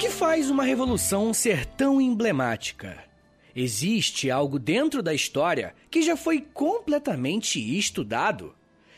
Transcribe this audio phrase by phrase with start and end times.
[0.00, 2.96] Que faz uma revolução ser tão emblemática?
[3.54, 8.54] Existe algo dentro da história que já foi completamente estudado?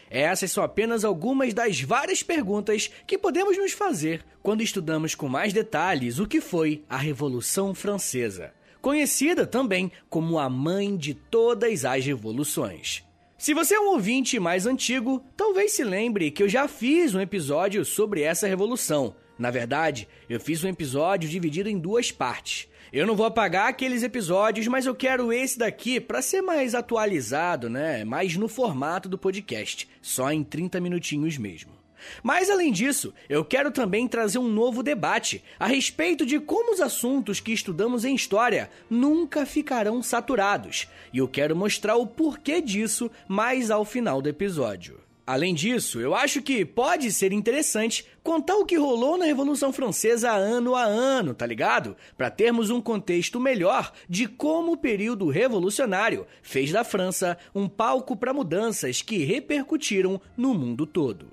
[0.08, 5.52] Essas são apenas algumas das várias perguntas que podemos nos fazer quando estudamos com mais
[5.52, 12.06] detalhes o que foi a Revolução Francesa, conhecida também como a mãe de todas as
[12.06, 13.02] revoluções.
[13.36, 17.20] Se você é um ouvinte mais antigo, talvez se lembre que eu já fiz um
[17.20, 22.68] episódio sobre essa revolução, na verdade, eu fiz um episódio dividido em duas partes.
[22.92, 27.68] Eu não vou apagar aqueles episódios, mas eu quero esse daqui para ser mais atualizado,
[27.68, 28.04] né?
[28.04, 31.72] Mais no formato do podcast, só em 30 minutinhos mesmo.
[32.22, 36.80] Mas além disso, eu quero também trazer um novo debate a respeito de como os
[36.80, 40.86] assuntos que estudamos em história nunca ficarão saturados.
[41.12, 45.00] E eu quero mostrar o porquê disso mais ao final do episódio.
[45.24, 50.32] Além disso, eu acho que pode ser interessante contar o que rolou na Revolução Francesa
[50.32, 51.96] ano a ano, tá ligado?
[52.16, 58.16] Para termos um contexto melhor de como o período revolucionário fez da França um palco
[58.16, 61.30] para mudanças que repercutiram no mundo todo.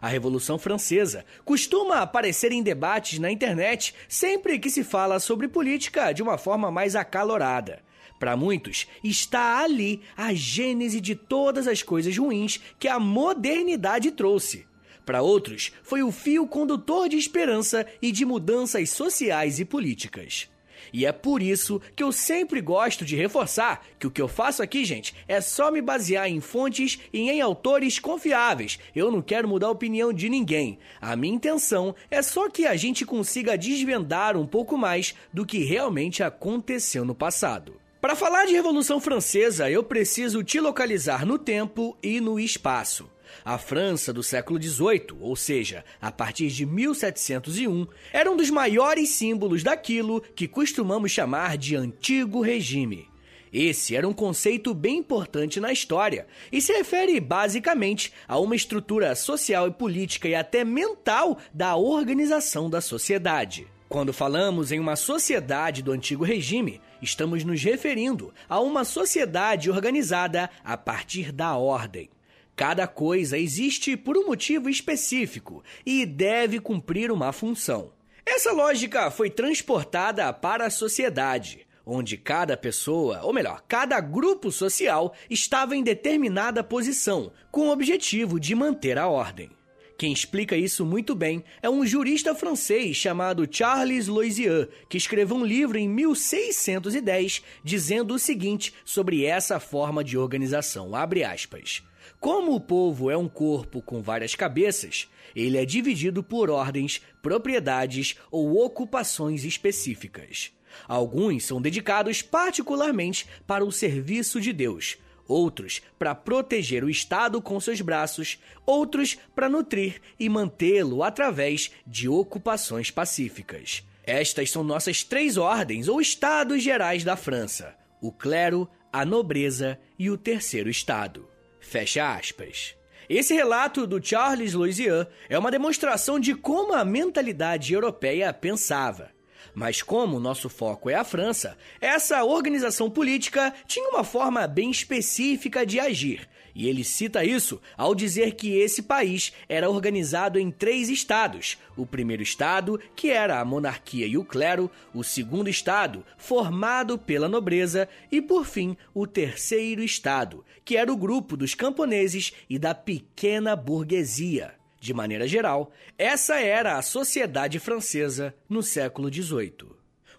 [0.00, 6.12] A Revolução Francesa costuma aparecer em debates na internet sempre que se fala sobre política
[6.12, 7.82] de uma forma mais acalorada.
[8.18, 14.66] Para muitos, está ali a gênese de todas as coisas ruins que a modernidade trouxe.
[15.04, 20.48] Para outros, foi o fio condutor de esperança e de mudanças sociais e políticas.
[20.92, 24.62] E é por isso que eu sempre gosto de reforçar que o que eu faço
[24.62, 28.78] aqui, gente, é só me basear em fontes e em autores confiáveis.
[28.94, 30.78] Eu não quero mudar a opinião de ninguém.
[31.00, 35.64] A minha intenção é só que a gente consiga desvendar um pouco mais do que
[35.64, 37.83] realmente aconteceu no passado.
[38.04, 43.10] Para falar de Revolução Francesa, eu preciso te localizar no tempo e no espaço.
[43.42, 49.08] A França do século XVIII, ou seja, a partir de 1701, era um dos maiores
[49.08, 53.08] símbolos daquilo que costumamos chamar de Antigo Regime.
[53.50, 59.14] Esse era um conceito bem importante na história e se refere basicamente a uma estrutura
[59.14, 63.66] social e política e até mental da organização da sociedade.
[63.88, 70.50] Quando falamos em uma sociedade do antigo regime, estamos nos referindo a uma sociedade organizada
[70.64, 72.10] a partir da ordem.
[72.56, 77.92] Cada coisa existe por um motivo específico e deve cumprir uma função.
[78.24, 85.14] Essa lógica foi transportada para a sociedade, onde cada pessoa, ou melhor, cada grupo social
[85.28, 89.50] estava em determinada posição, com o objetivo de manter a ordem.
[89.96, 95.44] Quem explica isso muito bem é um jurista francês chamado Charles Loisieux, que escreveu um
[95.44, 101.82] livro em 1610 dizendo o seguinte sobre essa forma de organização, abre aspas.
[102.18, 108.16] Como o povo é um corpo com várias cabeças, ele é dividido por ordens, propriedades
[108.30, 110.52] ou ocupações específicas.
[110.88, 117.58] Alguns são dedicados particularmente para o serviço de Deus, outros para proteger o Estado com
[117.60, 123.82] seus braços, outros para nutrir e mantê-lo através de ocupações pacíficas.
[124.04, 130.10] Estas são nossas três ordens ou estados gerais da França: o clero, a nobreza e
[130.10, 131.28] o terceiro estado.
[131.60, 132.76] Fecha aspas.
[133.08, 139.13] Esse relato do Charles Loisieux é uma demonstração de como a mentalidade europeia pensava.
[139.54, 145.66] Mas como nosso foco é a França, essa organização política tinha uma forma bem específica
[145.66, 146.28] de agir.
[146.54, 151.58] E ele cita isso ao dizer que esse país era organizado em três estados.
[151.76, 157.28] O primeiro estado, que era a monarquia e o clero, o segundo estado, formado pela
[157.28, 162.72] nobreza, e por fim, o terceiro estado, que era o grupo dos camponeses e da
[162.72, 164.54] pequena burguesia.
[164.84, 169.70] De maneira geral, essa era a sociedade francesa no século XVIII.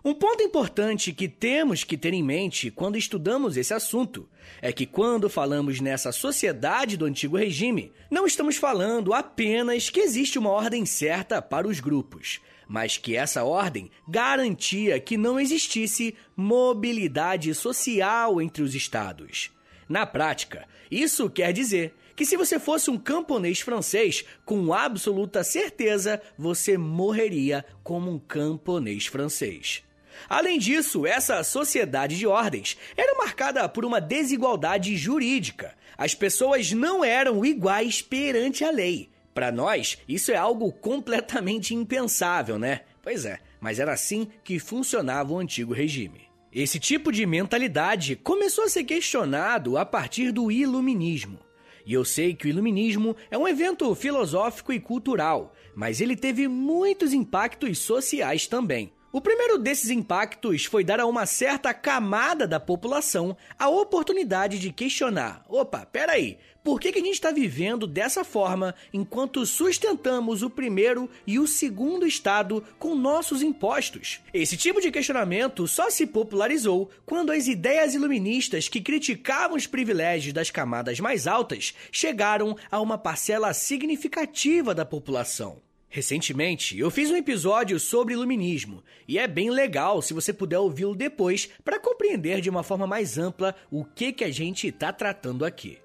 [0.04, 4.28] Um ponto importante que temos que ter em mente quando estudamos esse assunto
[4.60, 10.40] é que, quando falamos nessa sociedade do antigo regime, não estamos falando apenas que existe
[10.40, 17.54] uma ordem certa para os grupos, mas que essa ordem garantia que não existisse mobilidade
[17.54, 19.52] social entre os estados.
[19.88, 26.22] Na prática, isso quer dizer que se você fosse um camponês francês, com absoluta certeza
[26.38, 29.84] você morreria como um camponês francês.
[30.30, 35.76] Além disso, essa sociedade de ordens era marcada por uma desigualdade jurídica.
[35.98, 39.10] As pessoas não eram iguais perante a lei.
[39.34, 42.82] Para nós, isso é algo completamente impensável, né?
[43.02, 46.22] Pois é, mas era assim que funcionava o antigo regime.
[46.52, 51.45] Esse tipo de mentalidade começou a ser questionado a partir do iluminismo.
[51.86, 56.48] E eu sei que o Iluminismo é um evento filosófico e cultural, mas ele teve
[56.48, 58.92] muitos impactos sociais também.
[59.16, 64.74] O primeiro desses impactos foi dar a uma certa camada da população a oportunidade de
[64.74, 70.50] questionar: opa, peraí, por que, que a gente está vivendo dessa forma enquanto sustentamos o
[70.50, 74.20] primeiro e o segundo estado com nossos impostos?
[74.34, 80.34] Esse tipo de questionamento só se popularizou quando as ideias iluministas que criticavam os privilégios
[80.34, 85.62] das camadas mais altas chegaram a uma parcela significativa da população.
[85.88, 90.96] Recentemente, eu fiz um episódio sobre iluminismo e é bem legal se você puder ouvi-lo
[90.96, 95.46] depois para compreender de uma forma mais ampla o que, que a gente está tratando
[95.46, 95.85] aqui.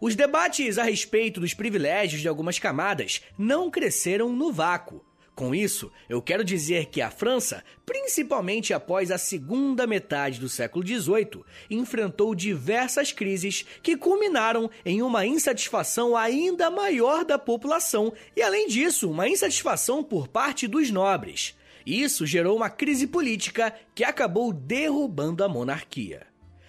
[0.00, 5.04] Os debates a respeito dos privilégios de algumas camadas não cresceram no vácuo.
[5.34, 10.84] Com isso, eu quero dizer que a França, principalmente após a segunda metade do século
[10.84, 18.66] XVIII, enfrentou diversas crises que culminaram em uma insatisfação ainda maior da população e, além
[18.66, 21.56] disso, uma insatisfação por parte dos nobres.
[21.86, 26.27] Isso gerou uma crise política que acabou derrubando a monarquia.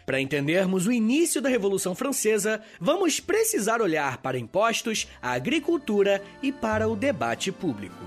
[0.10, 6.52] Para entendermos o início da Revolução Francesa, vamos precisar olhar para impostos, a agricultura e
[6.52, 8.04] para o debate público.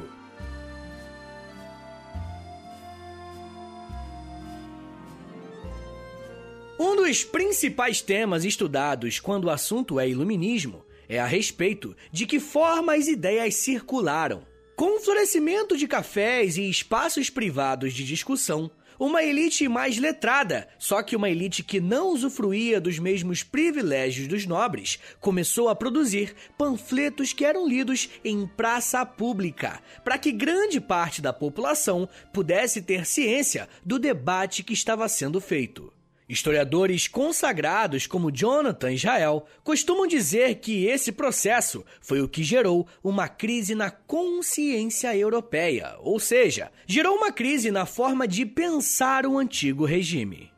[6.77, 12.41] Um dos principais temas estudados quando o assunto é iluminismo é a respeito de que
[12.41, 14.43] forma as ideias circularam.
[14.75, 18.73] Com o florescimento de cafés e espaços privados de discussão,
[19.05, 24.47] uma elite mais letrada, só que uma elite que não usufruía dos mesmos privilégios dos
[24.47, 31.21] nobres, começou a produzir panfletos que eram lidos em praça pública, para que grande parte
[31.21, 35.93] da população pudesse ter ciência do debate que estava sendo feito.
[36.29, 43.29] Historiadores consagrados como Jonathan Israel costumam dizer que esse processo foi o que gerou uma
[43.29, 49.85] crise na consciência europeia, ou seja, gerou uma crise na forma de pensar o antigo
[49.85, 50.53] regime.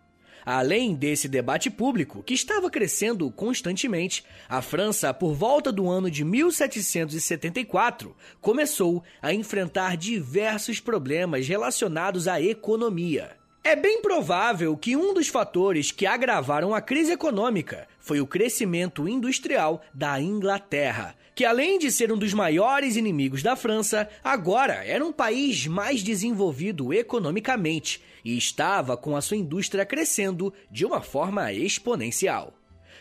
[0.44, 6.22] Além desse debate público, que estava crescendo constantemente, a França, por volta do ano de
[6.22, 13.42] 1774, começou a enfrentar diversos problemas relacionados à economia.
[13.66, 19.08] É bem provável que um dos fatores que agravaram a crise econômica foi o crescimento
[19.08, 25.02] industrial da Inglaterra, que além de ser um dos maiores inimigos da França, agora era
[25.02, 31.50] um país mais desenvolvido economicamente e estava com a sua indústria crescendo de uma forma
[31.50, 32.52] exponencial.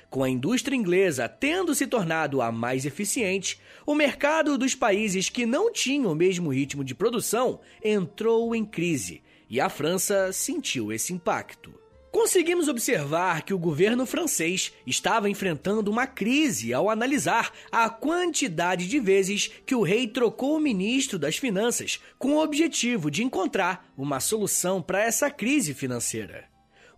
[0.09, 5.45] Com a indústria inglesa tendo se tornado a mais eficiente, o mercado dos países que
[5.45, 11.13] não tinham o mesmo ritmo de produção entrou em crise e a França sentiu esse
[11.13, 11.73] impacto.
[12.13, 18.99] Conseguimos observar que o governo francês estava enfrentando uma crise ao analisar a quantidade de
[18.99, 24.19] vezes que o rei trocou o ministro das Finanças com o objetivo de encontrar uma
[24.19, 26.45] solução para essa crise financeira.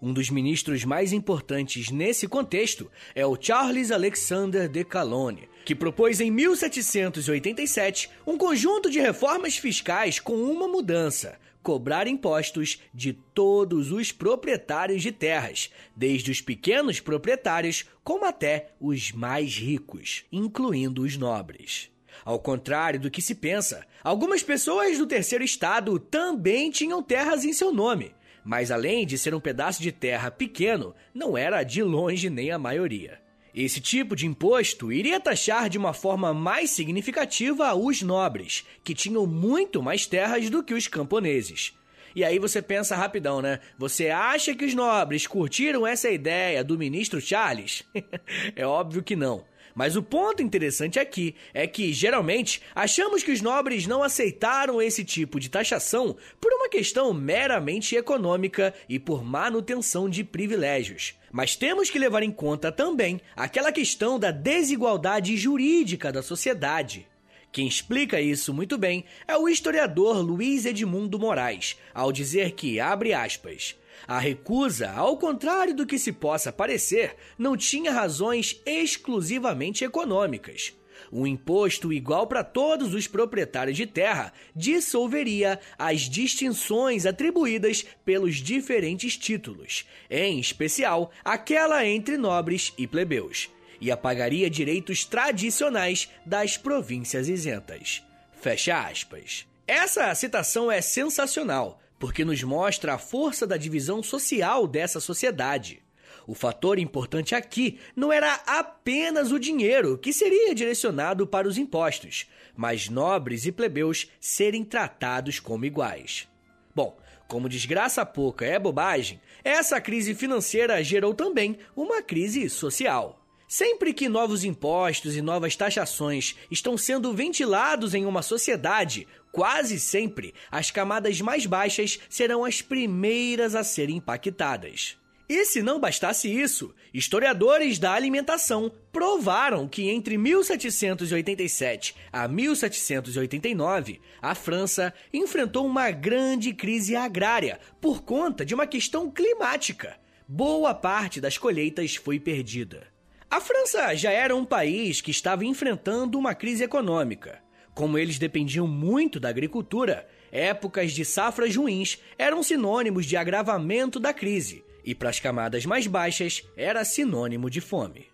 [0.02, 6.20] Um dos ministros mais importantes nesse contexto é o Charles Alexander de Calonne, que propôs
[6.20, 14.12] em 1787 um conjunto de reformas fiscais com uma mudança: cobrar impostos de todos os
[14.12, 21.90] proprietários de terras, desde os pequenos proprietários como até os mais ricos, incluindo os nobres.
[22.24, 27.52] Ao contrário do que se pensa, algumas pessoas do terceiro estado também tinham terras em
[27.52, 32.30] seu nome, mas além de ser um pedaço de terra pequeno, não era de longe
[32.30, 33.25] nem a maioria.
[33.56, 39.26] Esse tipo de imposto iria taxar de uma forma mais significativa os nobres, que tinham
[39.26, 41.72] muito mais terras do que os camponeses.
[42.14, 43.62] E aí você pensa rapidão, né?
[43.78, 47.84] Você acha que os nobres curtiram essa ideia do ministro Charles?
[48.58, 49.46] é óbvio que não.
[49.76, 55.04] Mas o ponto interessante aqui é que, geralmente, achamos que os nobres não aceitaram esse
[55.04, 61.16] tipo de taxação por uma questão meramente econômica e por manutenção de privilégios.
[61.30, 67.06] Mas temos que levar em conta também aquela questão da desigualdade jurídica da sociedade.
[67.52, 73.14] Quem explica isso muito bem é o historiador Luiz Edmundo Moraes, ao dizer que, abre
[73.14, 73.76] aspas,
[74.08, 80.74] a recusa, ao contrário do que se possa parecer, não tinha razões exclusivamente econômicas.
[81.12, 89.18] Um imposto igual para todos os proprietários de terra dissolveria as distinções atribuídas pelos diferentes
[89.18, 93.50] títulos, em especial aquela entre nobres e plebeus,
[93.80, 98.04] e apagaria direitos tradicionais das províncias isentas.
[98.42, 99.46] Fecha aspas.
[99.68, 105.82] Essa citação é sensacional porque nos mostra a força da divisão social dessa sociedade.
[106.28, 112.28] O fator importante aqui não era apenas o dinheiro que seria direcionado para os impostos,
[112.56, 116.28] mas nobres e plebeus serem tratados como iguais.
[116.74, 116.98] Bom,
[117.28, 123.22] como desgraça pouca é bobagem, essa crise financeira gerou também uma crise social.
[123.48, 130.34] Sempre que novos impostos e novas taxações estão sendo ventilados em uma sociedade, quase sempre
[130.50, 134.98] as camadas mais baixas serão as primeiras a serem impactadas.
[135.28, 144.34] E se não bastasse isso, historiadores da alimentação provaram que entre 1787 a 1789, a
[144.34, 149.98] França enfrentou uma grande crise agrária por conta de uma questão climática.
[150.26, 152.88] Boa parte das colheitas foi perdida.
[153.30, 157.44] A França já era um país que estava enfrentando uma crise econômica.
[157.76, 164.14] Como eles dependiam muito da agricultura, épocas de safras ruins eram sinônimos de agravamento da
[164.14, 168.08] crise e para as camadas mais baixas era sinônimo de fome.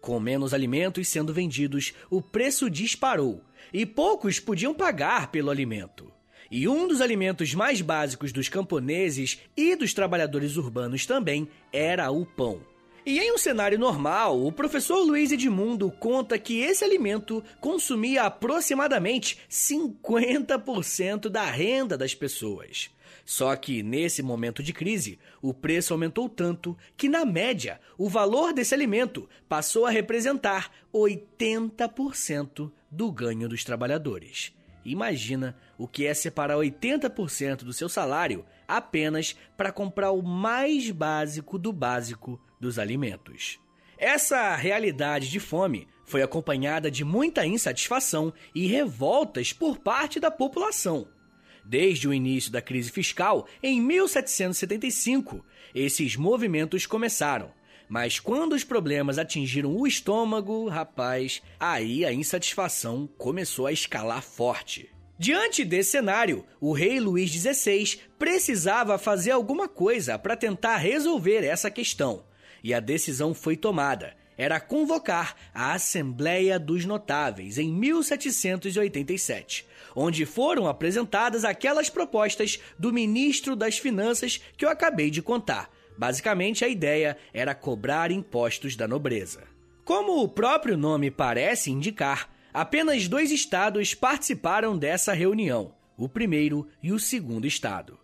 [0.00, 6.10] Com menos alimentos sendo vendidos, o preço disparou e poucos podiam pagar pelo alimento.
[6.48, 12.24] E um dos alimentos mais básicos dos camponeses e dos trabalhadores urbanos também era o
[12.24, 12.69] pão.
[13.10, 19.36] E em um cenário normal, o professor Luiz Edmundo conta que esse alimento consumia aproximadamente
[19.50, 22.88] 50% da renda das pessoas.
[23.24, 28.52] Só que nesse momento de crise, o preço aumentou tanto que, na média, o valor
[28.52, 34.52] desse alimento passou a representar 80% do ganho dos trabalhadores.
[34.84, 41.58] Imagina o que é separar 80% do seu salário apenas para comprar o mais básico
[41.58, 43.58] do básico dos alimentos.
[43.96, 51.08] Essa realidade de fome foi acompanhada de muita insatisfação e revoltas por parte da população.
[51.64, 57.52] Desde o início da crise fiscal, em 1775, esses movimentos começaram.
[57.88, 64.88] Mas quando os problemas atingiram o estômago, rapaz, aí a insatisfação começou a escalar forte.
[65.18, 71.70] Diante desse cenário, o rei Luís XVI precisava fazer alguma coisa para tentar resolver essa
[71.70, 72.24] questão.
[72.62, 74.14] E a decisão foi tomada.
[74.36, 83.54] Era convocar a Assembleia dos Notáveis em 1787, onde foram apresentadas aquelas propostas do ministro
[83.54, 85.70] das Finanças que eu acabei de contar.
[85.98, 89.42] Basicamente, a ideia era cobrar impostos da nobreza.
[89.84, 96.92] Como o próprio nome parece indicar, Apenas dois estados participaram dessa reunião, o primeiro e
[96.92, 97.99] o segundo estado.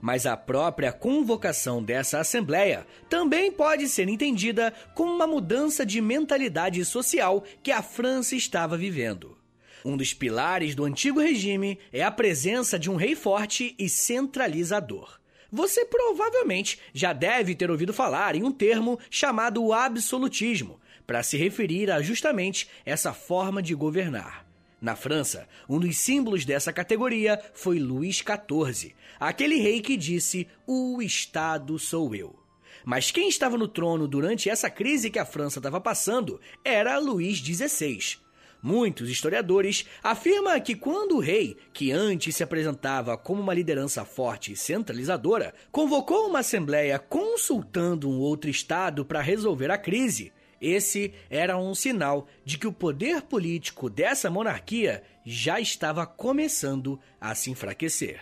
[0.00, 6.84] Mas a própria convocação dessa Assembleia também pode ser entendida como uma mudança de mentalidade
[6.84, 9.36] social que a França estava vivendo.
[9.84, 15.18] Um dos pilares do antigo regime é a presença de um rei forte e centralizador.
[15.50, 21.90] Você provavelmente já deve ter ouvido falar em um termo chamado absolutismo, para se referir
[21.90, 24.46] a justamente essa forma de governar.
[24.80, 31.00] Na França, um dos símbolos dessa categoria foi Luís XIV, aquele rei que disse: O
[31.02, 32.38] Estado sou eu.
[32.84, 37.38] Mas quem estava no trono durante essa crise que a França estava passando era Luís
[37.38, 38.18] XVI.
[38.62, 44.52] Muitos historiadores afirmam que quando o rei, que antes se apresentava como uma liderança forte
[44.52, 51.56] e centralizadora, convocou uma assembleia consultando um outro estado para resolver a crise, esse era
[51.56, 58.20] um sinal de que o poder político dessa monarquia já estava começando a se enfraquecer.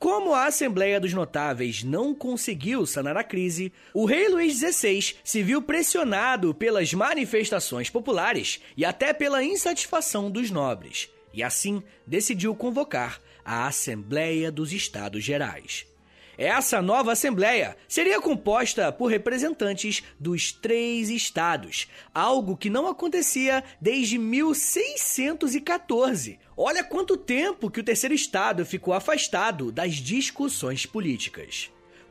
[0.00, 5.42] Como a Assembleia dos Notáveis não conseguiu sanar a crise, o rei Luís XVI se
[5.42, 13.20] viu pressionado pelas manifestações populares e até pela insatisfação dos nobres, e assim decidiu convocar
[13.44, 15.89] a Assembleia dos Estados Gerais.
[16.40, 24.16] Essa nova Assembleia seria composta por representantes dos três estados, algo que não acontecia desde
[24.16, 26.38] 1614.
[26.56, 31.70] Olha quanto tempo que o terceiro estado ficou afastado das discussões políticas.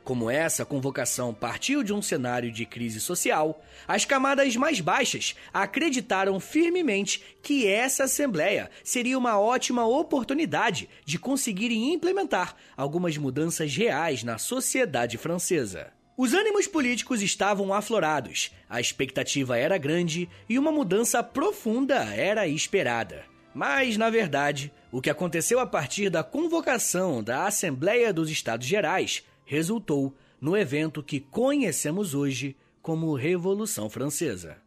[0.10, 6.40] Como essa convocação partiu de um cenário de crise social, as camadas mais baixas acreditaram
[6.40, 14.40] firmemente que essa Assembleia seria uma ótima oportunidade de conseguirem implementar algumas mudanças reais na
[14.40, 15.94] sociedade francesa.
[16.18, 23.26] Os ânimos políticos estavam aflorados, a expectativa era grande e uma mudança profunda era esperada.
[23.54, 29.24] Mas, na verdade, o que aconteceu a partir da convocação da Assembleia dos Estados Gerais
[29.50, 34.58] resultou no evento que conhecemos hoje como Revolução Francesa.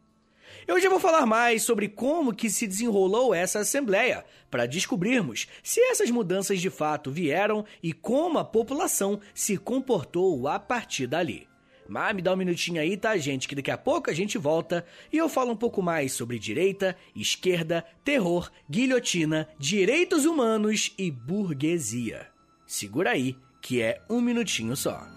[0.67, 5.79] Eu já vou falar mais sobre como que se desenrolou essa assembleia, para descobrirmos se
[5.79, 11.47] essas mudanças de fato vieram e como a população se comportou a partir dali.
[11.87, 13.47] Mas me dá um minutinho aí, tá, gente?
[13.47, 16.93] Que daqui a pouco a gente volta e eu falo um pouco mais sobre direita,
[17.15, 22.27] esquerda, terror, guilhotina, direitos humanos e burguesia.
[22.67, 25.07] Segura aí, que é um minutinho só.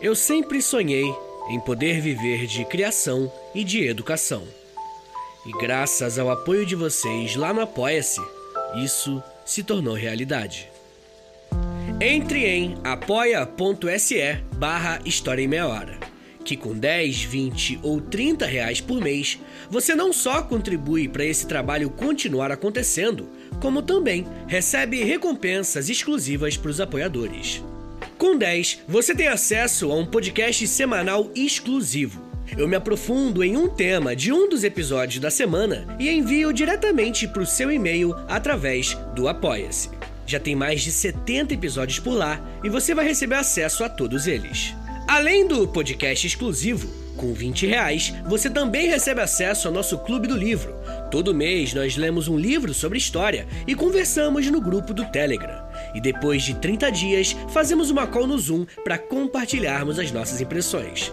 [0.00, 1.04] Eu sempre sonhei
[1.48, 4.46] em poder viver de criação e de educação.
[5.44, 8.20] E graças ao apoio de vocês lá no Apoia-se,
[8.82, 10.68] isso se tornou realidade.
[12.00, 15.98] Entre em apoia.se barra História em Meia Hora,
[16.46, 19.38] que com 10, 20 ou 30 reais por mês,
[19.68, 23.28] você não só contribui para esse trabalho continuar acontecendo,
[23.60, 27.62] como também recebe recompensas exclusivas para os apoiadores.
[28.16, 32.24] Com 10, você tem acesso a um podcast semanal exclusivo.
[32.56, 37.26] Eu me aprofundo em um tema de um dos episódios da semana e envio diretamente
[37.26, 39.90] para o seu e-mail através do Apoia-se.
[40.24, 44.28] Já tem mais de 70 episódios por lá e você vai receber acesso a todos
[44.28, 44.74] eles.
[45.06, 50.36] Além do podcast exclusivo, com 20 reais, você também recebe acesso ao nosso Clube do
[50.36, 50.74] Livro.
[51.12, 55.64] Todo mês nós lemos um livro sobre história e conversamos no grupo do Telegram.
[55.94, 61.12] E depois de 30 dias, fazemos uma call no Zoom para compartilharmos as nossas impressões.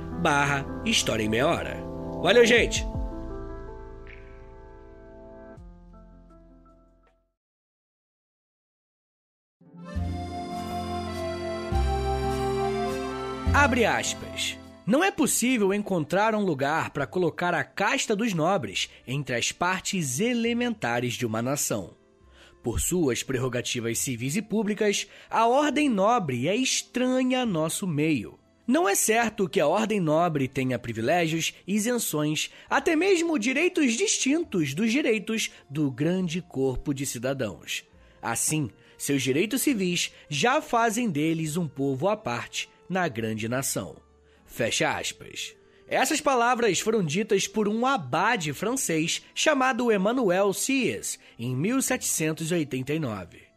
[0.21, 1.77] barra História em Meia Hora.
[2.21, 2.85] Valeu, gente!
[13.51, 14.57] Abre aspas.
[14.85, 20.19] Não é possível encontrar um lugar para colocar a casta dos nobres entre as partes
[20.19, 21.95] elementares de uma nação.
[22.63, 28.40] Por suas prerrogativas civis e públicas, a ordem nobre é estranha a nosso meio.
[28.67, 34.91] Não é certo que a ordem nobre tenha privilégios, isenções, até mesmo direitos distintos dos
[34.91, 37.83] direitos do grande corpo de cidadãos.
[38.21, 43.95] Assim, seus direitos civis já fazem deles um povo à parte na grande nação.
[44.45, 45.55] Fecha aspas.
[45.87, 53.50] Essas palavras foram ditas por um abade francês chamado Emmanuel Sieyès em 1789.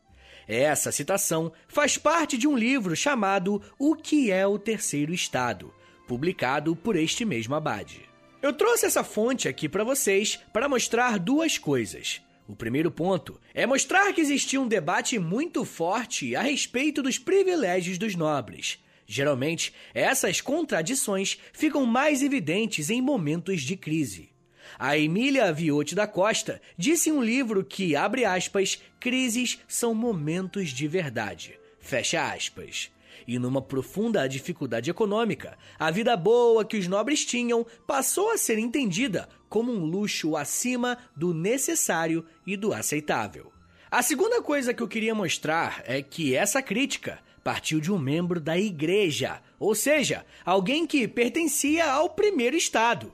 [0.46, 5.72] Essa citação faz parte de um livro chamado O que é o Terceiro Estado,
[6.07, 8.09] publicado por este mesmo abade.
[8.42, 12.20] Eu trouxe essa fonte aqui para vocês para mostrar duas coisas.
[12.46, 17.96] O primeiro ponto é mostrar que existia um debate muito forte a respeito dos privilégios
[17.96, 24.30] dos nobres Geralmente, essas contradições ficam mais evidentes em momentos de crise.
[24.79, 30.70] A Emília Viotti da Costa disse em um livro que, abre aspas, crises são momentos
[30.70, 32.90] de verdade, fecha aspas.
[33.27, 38.59] E numa profunda dificuldade econômica, a vida boa que os nobres tinham passou a ser
[38.59, 43.53] entendida como um luxo acima do necessário e do aceitável.
[43.90, 48.40] A segunda coisa que eu queria mostrar é que essa crítica partiu de um membro
[48.40, 53.12] da igreja, ou seja, alguém que pertencia ao primeiro estado.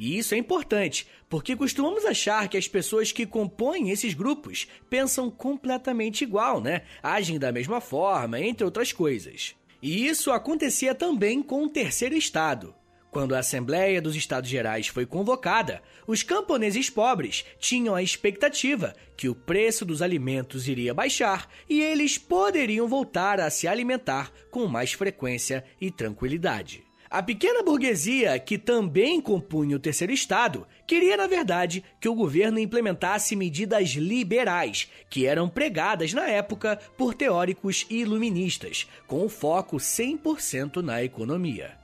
[0.00, 5.30] E isso é importante, porque costumamos achar que as pessoas que compõem esses grupos pensam
[5.30, 6.84] completamente igual, né?
[7.02, 9.54] Agem da mesma forma, entre outras coisas.
[9.82, 12.74] E isso acontecia também com o terceiro estado.
[13.10, 19.28] Quando a Assembleia dos Estados Gerais foi convocada, os camponeses pobres tinham a expectativa que
[19.28, 24.94] o preço dos alimentos iria baixar e eles poderiam voltar a se alimentar com mais
[24.94, 26.89] frequência e tranquilidade.
[27.10, 32.60] A pequena burguesia, que também compunha o terceiro estado, queria, na verdade, que o governo
[32.60, 41.02] implementasse medidas liberais, que eram pregadas na época por teóricos iluministas, com foco 100% na
[41.02, 41.76] economia.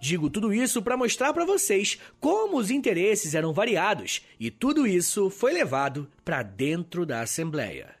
[0.00, 5.30] Digo tudo isso para mostrar para vocês como os interesses eram variados e tudo isso
[5.30, 7.96] foi levado para dentro da Assembleia.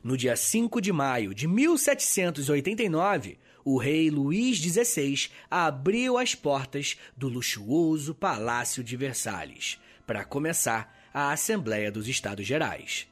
[0.00, 7.28] No dia 5 de maio de 1789, o rei Luís XVI abriu as portas do
[7.28, 13.08] luxuoso Palácio de Versalhes para começar a Assembleia dos Estados Gerais.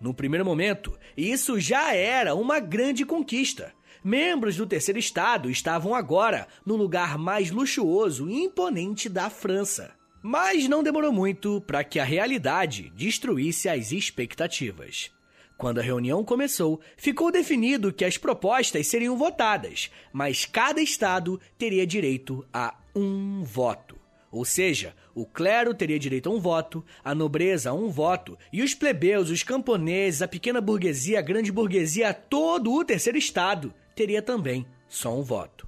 [0.00, 3.74] No primeiro momento, isso já era uma grande conquista
[4.06, 9.90] Membros do terceiro estado estavam agora no lugar mais luxuoso e imponente da França.
[10.22, 15.10] Mas não demorou muito para que a realidade destruísse as expectativas.
[15.56, 21.86] Quando a reunião começou, ficou definido que as propostas seriam votadas, mas cada estado teria
[21.86, 23.96] direito a um voto.
[24.30, 28.62] Ou seja, o clero teria direito a um voto, a nobreza a um voto, e
[28.62, 34.20] os plebeus, os camponeses, a pequena burguesia, a grande burguesia, todo o terceiro estado teria
[34.20, 35.66] também só um voto.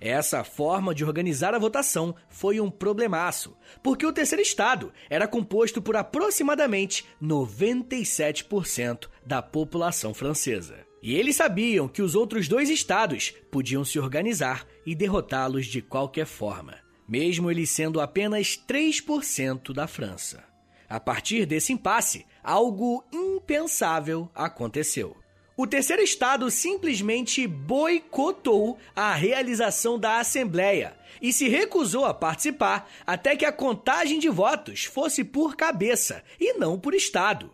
[0.00, 5.80] Essa forma de organizar a votação foi um problemaço, porque o terceiro estado era composto
[5.80, 10.76] por aproximadamente 97% da população francesa.
[11.02, 16.26] E eles sabiam que os outros dois estados podiam se organizar e derrotá-los de qualquer
[16.26, 16.76] forma,
[17.06, 20.42] mesmo eles sendo apenas 3% da França.
[20.88, 25.16] A partir desse impasse, algo impensável aconteceu.
[25.56, 33.36] O terceiro estado simplesmente boicotou a realização da Assembleia e se recusou a participar até
[33.36, 37.52] que a contagem de votos fosse por cabeça e não por estado.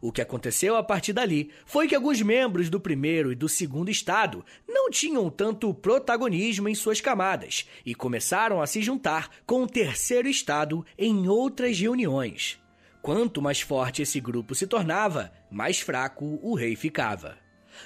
[0.00, 3.90] O que aconteceu a partir dali foi que alguns membros do primeiro e do segundo
[3.90, 9.68] estado não tinham tanto protagonismo em suas camadas e começaram a se juntar com o
[9.68, 12.60] terceiro estado em outras reuniões.
[13.02, 17.38] Quanto mais forte esse grupo se tornava, mais fraco o rei ficava.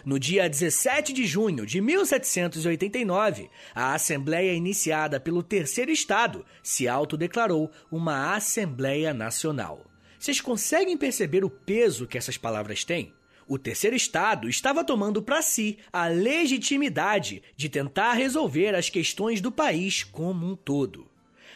[0.04, 7.70] No dia 17 de junho de 1789, a Assembleia iniciada pelo Terceiro Estado se autodeclarou
[7.92, 9.84] uma Assembleia Nacional.
[10.18, 13.12] Vocês conseguem perceber o peso que essas palavras têm?
[13.46, 19.52] O terceiro estado estava tomando para si a legitimidade de tentar resolver as questões do
[19.52, 21.13] país como um todo.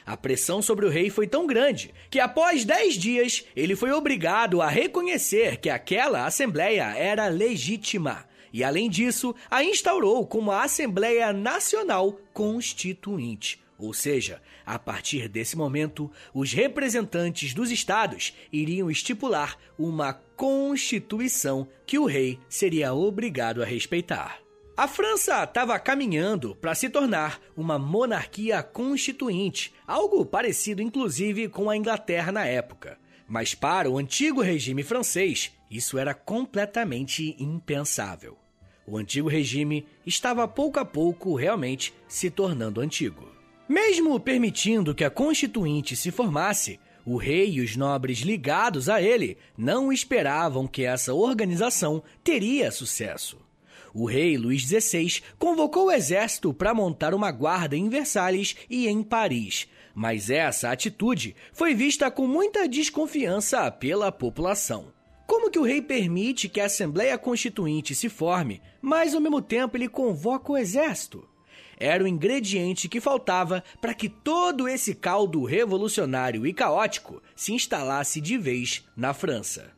[0.08, 4.62] A pressão sobre o rei foi tão grande que, após dez dias, ele foi obrigado
[4.62, 11.30] a reconhecer que aquela Assembleia era legítima e, além disso, a instaurou como a Assembleia
[11.30, 13.60] Nacional Constituinte.
[13.76, 21.98] Ou seja, a partir desse momento, os representantes dos estados iriam estipular uma constituição que
[21.98, 24.47] o rei seria obrigado a respeitar.
[24.78, 31.76] A França estava caminhando para se tornar uma monarquia constituinte, algo parecido inclusive com a
[31.76, 32.96] Inglaterra na época.
[33.26, 38.38] Mas para o antigo regime francês, isso era completamente impensável.
[38.86, 43.28] O antigo regime estava pouco a pouco realmente se tornando antigo.
[43.68, 49.38] Mesmo permitindo que a Constituinte se formasse, o rei e os nobres ligados a ele
[49.56, 53.47] não esperavam que essa organização teria sucesso
[53.94, 59.02] o rei Luís XVI convocou o exército para montar uma guarda em Versalhes e em
[59.02, 59.68] Paris.
[59.94, 64.92] Mas essa atitude foi vista com muita desconfiança pela população.
[65.26, 69.76] Como que o rei permite que a Assembleia Constituinte se forme, mas ao mesmo tempo
[69.76, 71.28] ele convoca o exército?
[71.76, 78.20] Era o ingrediente que faltava para que todo esse caldo revolucionário e caótico se instalasse
[78.20, 79.77] de vez na França.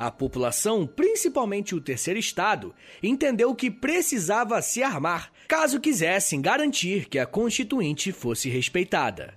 [0.00, 7.18] A população, principalmente o terceiro estado, entendeu que precisava se armar caso quisessem garantir que
[7.18, 9.34] a Constituinte fosse respeitada.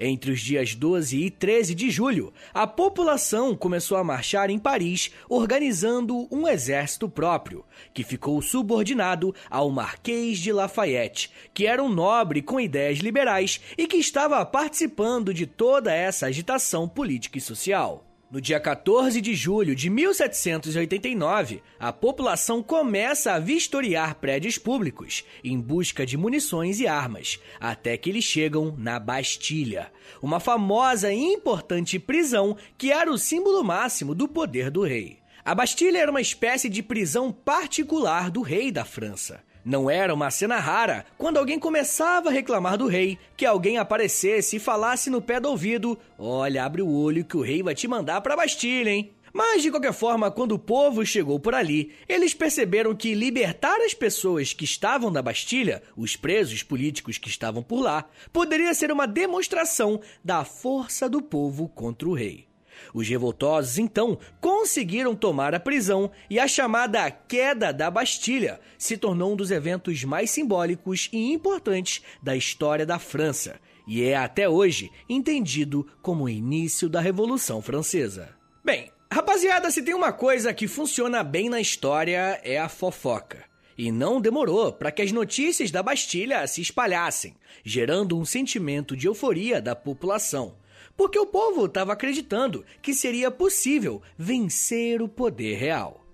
[0.00, 5.12] Entre os dias 12 e 13 de julho, a população começou a marchar em Paris,
[5.28, 12.40] organizando um exército próprio, que ficou subordinado ao Marquês de Lafayette, que era um nobre
[12.40, 18.15] com ideias liberais e que estava participando de toda essa agitação política e social.
[18.28, 25.60] No dia 14 de julho de 1789, a população começa a vistoriar prédios públicos em
[25.60, 32.00] busca de munições e armas, até que eles chegam na Bastilha, uma famosa e importante
[32.00, 35.18] prisão que era o símbolo máximo do poder do rei.
[35.44, 39.45] A Bastilha era uma espécie de prisão particular do rei da França.
[39.66, 44.54] Não era uma cena rara quando alguém começava a reclamar do rei, que alguém aparecesse
[44.54, 47.88] e falasse no pé do ouvido: Olha, abre o olho que o rei vai te
[47.88, 49.10] mandar pra Bastilha, hein?
[49.32, 53.92] Mas, de qualquer forma, quando o povo chegou por ali, eles perceberam que libertar as
[53.92, 59.04] pessoas que estavam na Bastilha, os presos políticos que estavam por lá, poderia ser uma
[59.04, 62.46] demonstração da força do povo contra o rei.
[62.94, 69.32] Os revoltosos, então, conseguiram tomar a prisão e a chamada Queda da Bastilha se tornou
[69.32, 74.90] um dos eventos mais simbólicos e importantes da história da França e é até hoje
[75.08, 78.30] entendido como o início da Revolução Francesa.
[78.64, 83.44] Bem, rapaziada, se tem uma coisa que funciona bem na história é a fofoca.
[83.78, 89.06] E não demorou para que as notícias da Bastilha se espalhassem, gerando um sentimento de
[89.06, 90.56] euforia da população
[90.96, 96.06] porque o povo estava acreditando que seria possível vencer o poder real.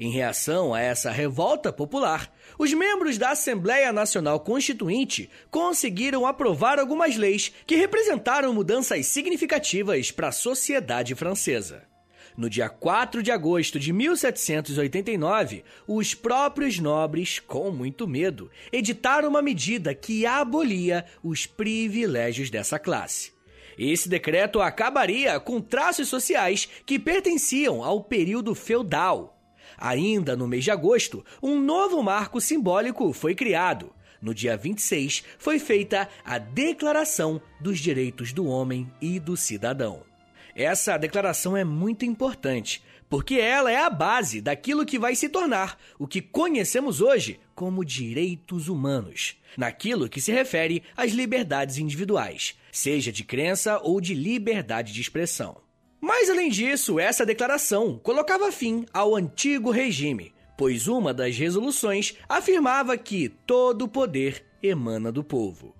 [0.00, 7.16] Em reação a essa revolta popular, os membros da Assembleia Nacional Constituinte conseguiram aprovar algumas
[7.16, 11.84] leis que representaram mudanças significativas para a sociedade francesa.
[12.36, 19.42] No dia 4 de agosto de 1789, os próprios nobres, com muito medo, editaram uma
[19.42, 23.32] medida que abolia os privilégios dessa classe.
[23.78, 29.38] Esse decreto acabaria com traços sociais que pertenciam ao período feudal.
[29.78, 33.92] Ainda no mês de agosto, um novo marco simbólico foi criado.
[34.20, 40.02] No dia 26, foi feita a Declaração dos Direitos do Homem e do Cidadão.
[40.54, 45.78] Essa declaração é muito importante, porque ela é a base daquilo que vai se tornar
[45.98, 53.12] o que conhecemos hoje como direitos humanos, naquilo que se refere às liberdades individuais, seja
[53.12, 55.56] de crença ou de liberdade de expressão.
[56.00, 62.96] Mas além disso, essa declaração colocava fim ao antigo regime, pois uma das resoluções afirmava
[62.96, 65.74] que todo o poder emana do povo.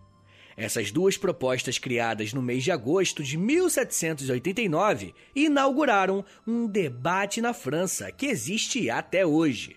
[0.57, 8.13] Essas duas propostas, criadas no mês de agosto de 1789, inauguraram um debate na França
[8.13, 9.77] que existe até hoje.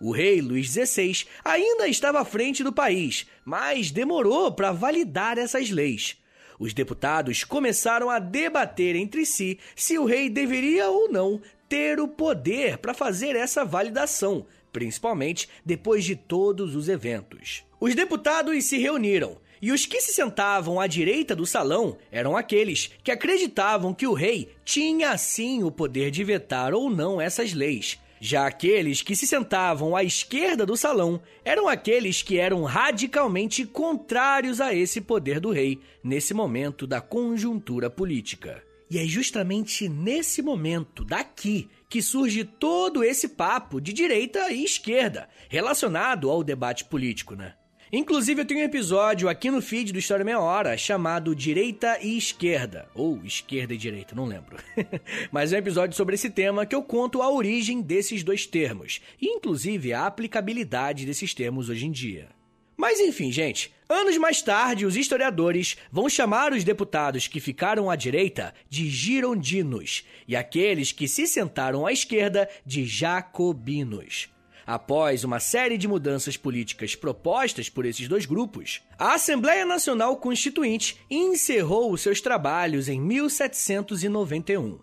[0.00, 5.68] O rei Luís XVI ainda estava à frente do país, mas demorou para validar essas
[5.68, 6.16] leis.
[6.58, 12.08] Os deputados começaram a debater entre si se o rei deveria ou não ter o
[12.08, 17.62] poder para fazer essa validação, principalmente depois de todos os eventos.
[17.78, 22.90] Os deputados se reuniram e os que se sentavam à direita do salão eram aqueles
[23.04, 27.98] que acreditavam que o rei tinha sim o poder de vetar ou não essas leis.
[28.22, 34.60] Já aqueles que se sentavam à esquerda do salão eram aqueles que eram radicalmente contrários
[34.60, 38.62] a esse poder do rei nesse momento da conjuntura política.
[38.90, 45.26] E é justamente nesse momento, daqui, que surge todo esse papo de direita e esquerda
[45.48, 47.54] relacionado ao debate político, né?
[47.92, 52.16] Inclusive, eu tenho um episódio aqui no feed do História Meia Hora chamado Direita e
[52.16, 54.58] Esquerda, ou Esquerda e Direita, não lembro.
[55.32, 59.00] Mas é um episódio sobre esse tema que eu conto a origem desses dois termos,
[59.20, 62.28] e inclusive a aplicabilidade desses termos hoje em dia.
[62.76, 67.96] Mas enfim, gente, anos mais tarde, os historiadores vão chamar os deputados que ficaram à
[67.96, 74.30] direita de girondinos e aqueles que se sentaram à esquerda de jacobinos.
[74.66, 80.98] Após uma série de mudanças políticas propostas por esses dois grupos, a Assembleia Nacional Constituinte
[81.10, 84.78] encerrou os seus trabalhos em 1791.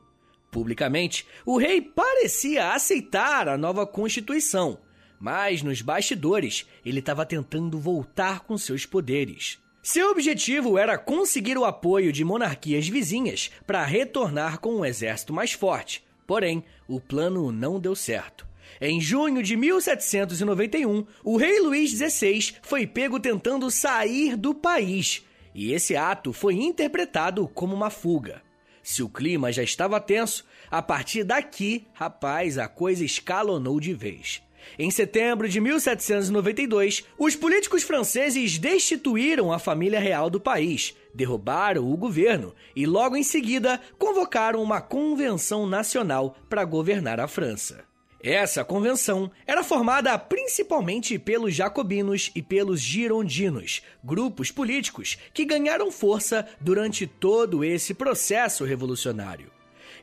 [0.51, 4.79] Publicamente, o rei parecia aceitar a nova Constituição,
[5.19, 9.59] mas nos bastidores ele estava tentando voltar com seus poderes.
[9.83, 15.53] Seu objetivo era conseguir o apoio de monarquias vizinhas para retornar com um exército mais
[15.53, 16.03] forte.
[16.25, 18.45] Porém, o plano não deu certo.
[18.79, 25.73] Em junho de 1791, o rei Luís XVI foi pego tentando sair do país, e
[25.73, 28.41] esse ato foi interpretado como uma fuga.
[28.83, 34.41] Se o clima já estava tenso, a partir daqui, rapaz, a coisa escalonou de vez.
[34.77, 41.97] Em setembro de 1792, os políticos franceses destituíram a família real do país, derrubaram o
[41.97, 47.83] governo e, logo em seguida, convocaram uma convenção nacional para governar a França.
[48.29, 56.45] Essa convenção era formada principalmente pelos jacobinos e pelos girondinos, grupos políticos que ganharam força
[56.59, 59.49] durante todo esse processo revolucionário.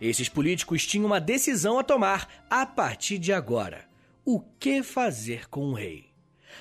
[0.00, 3.84] Esses políticos tinham uma decisão a tomar a partir de agora:
[4.24, 6.06] o que fazer com o rei?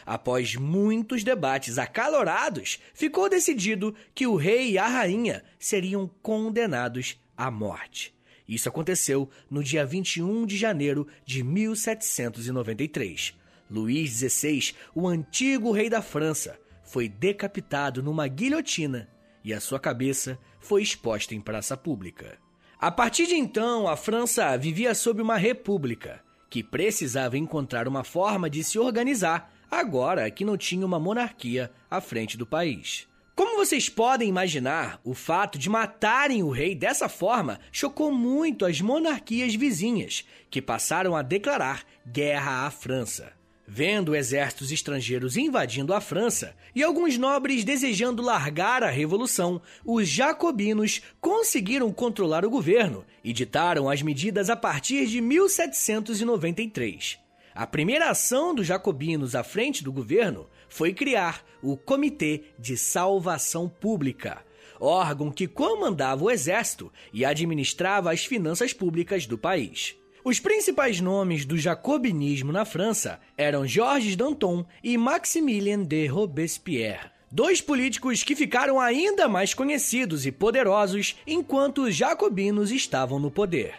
[0.05, 7.49] Após muitos debates acalorados, ficou decidido que o rei e a rainha seriam condenados à
[7.49, 8.13] morte.
[8.47, 13.35] Isso aconteceu no dia 21 de janeiro de 1793.
[13.69, 19.09] Luís XVI, o antigo rei da França, foi decapitado numa guilhotina
[19.43, 22.37] e a sua cabeça foi exposta em praça pública.
[22.79, 28.49] A partir de então, a França vivia sob uma república, que precisava encontrar uma forma
[28.49, 33.07] de se organizar agora que não tinha uma monarquia à frente do país.
[33.35, 38.79] Como vocês podem imaginar, o fato de matarem o rei dessa forma chocou muito as
[38.79, 43.33] monarquias vizinhas, que passaram a declarar guerra à França.
[43.67, 51.01] Vendo exércitos estrangeiros invadindo a França e alguns nobres desejando largar a revolução, os jacobinos
[51.19, 57.17] conseguiram controlar o governo e ditaram as medidas a partir de 1793.
[57.55, 63.69] A primeira ação dos jacobinos à frente do governo foi criar o Comitê de Salvação
[63.69, 64.43] Pública,
[64.79, 69.95] órgão que comandava o exército e administrava as finanças públicas do país.
[70.25, 77.61] Os principais nomes do jacobinismo na França eram Georges Danton e Maximilien de Robespierre, dois
[77.61, 83.75] políticos que ficaram ainda mais conhecidos e poderosos enquanto os jacobinos estavam no poder.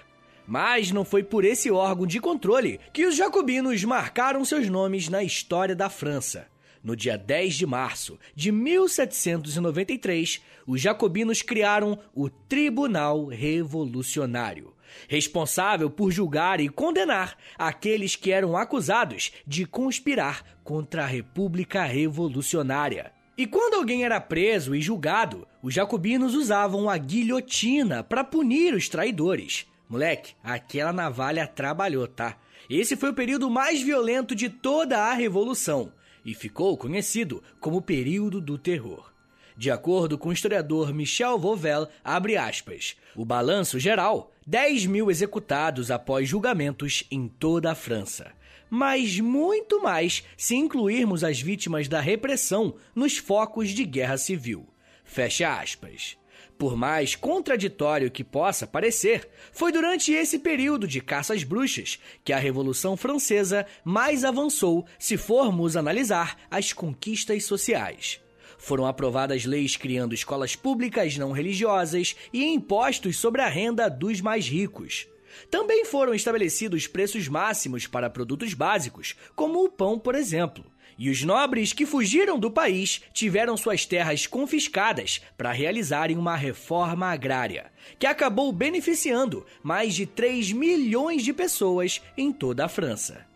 [0.47, 5.25] Mas não foi por esse órgão de controle que os jacobinos marcaram seus nomes na
[5.25, 6.54] história da França.
[6.85, 14.75] No dia 10 de março de 1793, os jacobinos criaram o Tribunal Revolucionário,
[15.09, 23.13] responsável por julgar e condenar aqueles que eram acusados de conspirar contra a República Revolucionária.
[23.35, 28.91] E quando alguém era preso e julgado, os jacobinos usavam a guilhotina para punir os
[28.91, 29.67] traidores.
[29.89, 32.37] Moleque, aquela navalha trabalhou, tá?
[32.69, 35.91] Esse foi o período mais violento de toda a Revolução
[36.25, 39.13] e ficou conhecido como período do terror.
[39.57, 45.91] De acordo com o historiador Michel Vauvel, abre aspas, o balanço geral, 10 mil executados
[45.91, 48.33] após julgamentos em toda a França.
[48.69, 54.67] Mas muito mais se incluirmos as vítimas da repressão nos focos de guerra civil.
[55.05, 56.17] Fecha aspas.
[56.57, 62.39] Por mais contraditório que possa parecer, foi durante esse período de caças bruxas que a
[62.39, 68.21] Revolução Francesa mais avançou se formos analisar as conquistas sociais.
[68.57, 74.47] Foram aprovadas leis criando escolas públicas não religiosas e impostos sobre a renda dos mais
[74.49, 75.09] ricos.
[75.51, 80.65] Também foram estabelecidos preços máximos para produtos básicos, como o pão, por exemplo.
[80.97, 87.07] E os nobres que fugiram do país tiveram suas terras confiscadas para realizarem uma reforma
[87.07, 93.27] agrária, que acabou beneficiando mais de 3 milhões de pessoas em toda a França.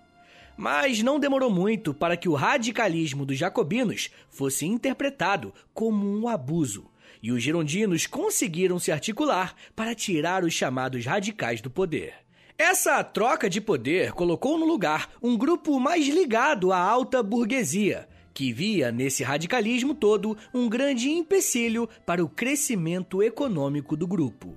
[0.56, 6.90] Mas não demorou muito para que o radicalismo dos jacobinos fosse interpretado como um abuso,
[7.22, 12.14] e os girondinos conseguiram se articular para tirar os chamados radicais do poder.
[12.56, 18.52] Essa troca de poder colocou no lugar um grupo mais ligado à alta burguesia, que
[18.52, 24.56] via nesse radicalismo todo um grande empecilho para o crescimento econômico do grupo.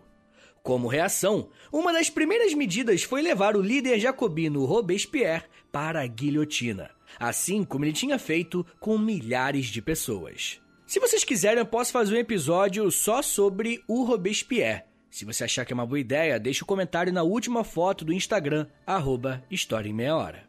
[0.64, 6.92] Como reação, uma das primeiras medidas foi levar o líder jacobino Robespierre para a guilhotina,
[7.20, 10.62] assim como ele tinha feito com milhares de pessoas.
[10.92, 15.64] Se vocês quiserem, eu posso fazer um episódio só sobre o Robespierre se você achar
[15.64, 19.42] que é uma boa ideia, deixe o um comentário na última foto do Instagram, arroba
[19.50, 20.44] História em Meia Hora.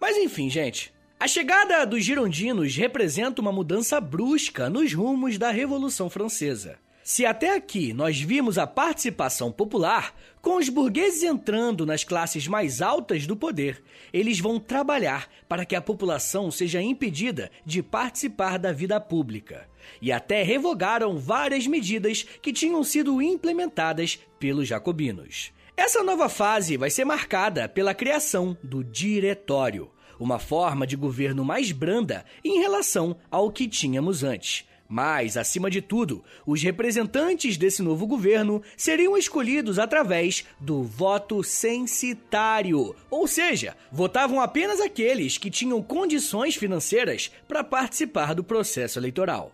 [0.00, 0.90] Mas enfim, gente.
[1.20, 6.78] A chegada dos girondinos representa uma mudança brusca nos rumos da Revolução Francesa.
[7.06, 12.80] Se até aqui nós vimos a participação popular, com os burgueses entrando nas classes mais
[12.80, 18.72] altas do poder, eles vão trabalhar para que a população seja impedida de participar da
[18.72, 19.68] vida pública.
[20.00, 25.52] E até revogaram várias medidas que tinham sido implementadas pelos jacobinos.
[25.76, 31.70] Essa nova fase vai ser marcada pela criação do Diretório, uma forma de governo mais
[31.70, 38.06] branda em relação ao que tínhamos antes mas, acima de tudo, os representantes desse novo
[38.06, 46.54] governo seriam escolhidos através do voto censitário, ou seja, votavam apenas aqueles que tinham condições
[46.54, 49.52] financeiras para participar do processo eleitoral.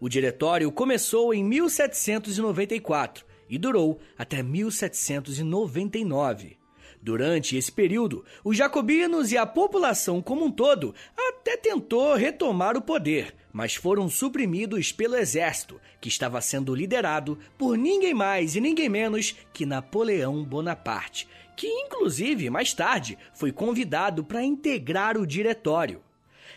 [0.00, 6.58] O diretório começou em 1794 e durou até 1799.
[7.00, 12.82] Durante esse período, os jacobinos e a população como um todo até tentou retomar o
[12.82, 18.86] poder, mas foram suprimidos pelo exército, que estava sendo liderado por ninguém mais e ninguém
[18.86, 26.02] menos que Napoleão Bonaparte, que inclusive mais tarde foi convidado para integrar o diretório.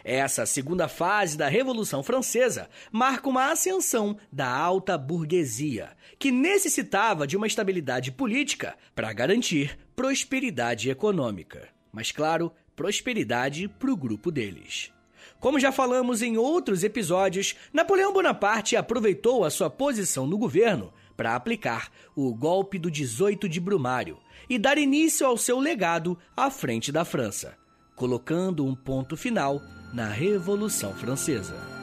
[0.04, 7.38] Essa segunda fase da Revolução Francesa marca uma ascensão da alta burguesia, que necessitava de
[7.38, 11.70] uma estabilidade política para garantir prosperidade econômica.
[11.94, 14.92] Mas, claro, prosperidade para o grupo deles.
[15.40, 21.36] Como já falamos em outros episódios, Napoleão Bonaparte aproveitou a sua posição no governo para
[21.36, 24.18] aplicar o golpe do 18 de Brumário
[24.50, 27.58] e dar início ao seu legado à frente da França,
[27.96, 29.62] colocando um ponto final
[29.94, 31.79] na Revolução Francesa.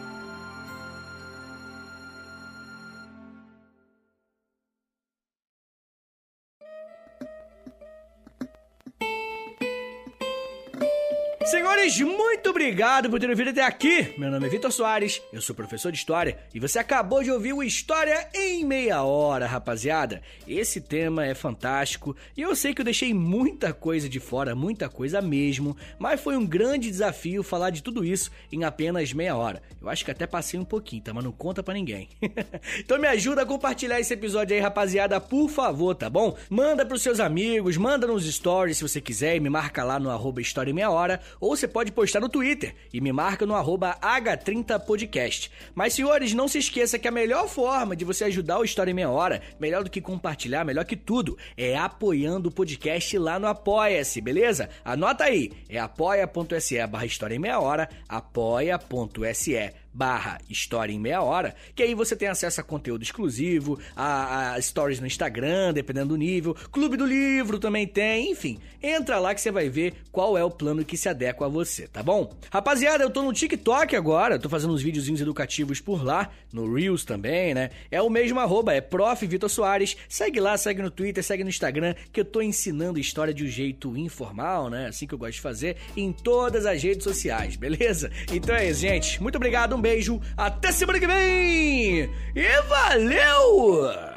[11.47, 14.13] Senhores, muito obrigado por terem vindo até aqui.
[14.19, 17.53] Meu nome é Vitor Soares, eu sou professor de História e você acabou de ouvir
[17.53, 20.21] o História em Meia Hora, rapaziada.
[20.49, 24.89] Esse tema é fantástico e eu sei que eu deixei muita coisa de fora, muita
[24.89, 29.63] coisa mesmo, mas foi um grande desafio falar de tudo isso em apenas meia hora.
[29.81, 31.15] Eu acho que até passei um pouquinho, tá?
[31.15, 32.09] Mas não conta para ninguém.
[32.81, 36.37] então me ajuda a compartilhar esse episódio aí, rapaziada, por favor, tá bom?
[36.51, 40.11] Manda pros seus amigos, manda nos stories se você quiser e me marca lá no
[40.11, 43.55] arroba História em Meia Hora ou você pode postar no Twitter e me marca no
[43.55, 45.51] arroba H30podcast.
[45.75, 48.95] Mas, senhores, não se esqueça que a melhor forma de você ajudar o História em
[48.95, 53.47] Meia Hora, melhor do que compartilhar, melhor que tudo, é apoiando o podcast lá no
[53.47, 54.69] Apoia-se, beleza?
[54.85, 61.55] Anota aí, é apoia.se barra História em Meia Hora, apoia.se barra História em Meia Hora,
[61.75, 66.17] que aí você tem acesso a conteúdo exclusivo, a, a, stories no Instagram, dependendo do
[66.17, 68.59] nível, Clube do Livro também tem, enfim.
[68.83, 71.89] Entra lá que você vai ver qual é o plano que se adequa a você,
[71.89, 72.33] tá bom?
[72.51, 77.05] Rapaziada, eu tô no TikTok agora, tô fazendo uns videozinhos educativos por lá, no Reels
[77.05, 77.71] também, né?
[77.91, 79.27] É o mesmo arroba, é Prof.
[79.27, 79.97] Vitor Soares.
[80.09, 83.49] Segue lá, segue no Twitter, segue no Instagram, que eu tô ensinando história de um
[83.49, 84.89] jeito informal, né?
[84.89, 88.11] Assim que eu gosto de fazer, em todas as redes sociais, beleza?
[88.33, 89.23] Então é isso, gente.
[89.23, 92.11] Muito obrigado, um beijo, até semana que vem!
[92.35, 94.16] E valeu!